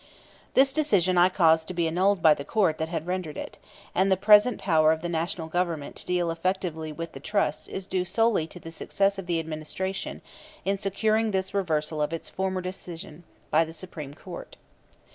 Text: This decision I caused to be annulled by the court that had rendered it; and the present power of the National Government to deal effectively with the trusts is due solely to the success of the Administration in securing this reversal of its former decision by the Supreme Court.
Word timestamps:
This 0.55 0.73
decision 0.73 1.15
I 1.19 1.29
caused 1.29 1.67
to 1.67 1.75
be 1.75 1.85
annulled 1.87 2.23
by 2.23 2.33
the 2.33 2.43
court 2.43 2.79
that 2.79 2.89
had 2.89 3.05
rendered 3.05 3.37
it; 3.37 3.59
and 3.93 4.11
the 4.11 4.17
present 4.17 4.59
power 4.59 4.91
of 4.91 5.03
the 5.03 5.09
National 5.09 5.47
Government 5.47 5.95
to 5.97 6.05
deal 6.07 6.31
effectively 6.31 6.91
with 6.91 7.11
the 7.11 7.19
trusts 7.19 7.67
is 7.67 7.85
due 7.85 8.03
solely 8.03 8.47
to 8.47 8.59
the 8.59 8.71
success 8.71 9.19
of 9.19 9.27
the 9.27 9.39
Administration 9.39 10.23
in 10.65 10.79
securing 10.79 11.29
this 11.29 11.53
reversal 11.53 12.01
of 12.01 12.13
its 12.13 12.29
former 12.29 12.61
decision 12.61 13.25
by 13.51 13.63
the 13.63 13.73
Supreme 13.73 14.15
Court. 14.15 14.57